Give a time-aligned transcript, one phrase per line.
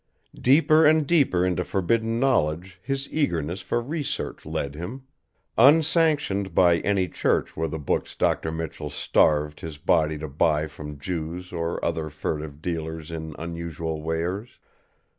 [0.41, 5.03] Deeper and deeper into forbidden knowledge his eagerness for research led him.
[5.59, 8.51] Unsanctioned by any church were the books Dr.
[8.51, 14.57] Michell starved his body to buy from Jews or other furtive dealers in unusual wares.